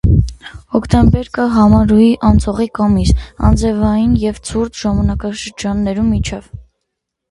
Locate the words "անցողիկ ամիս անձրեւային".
2.31-4.19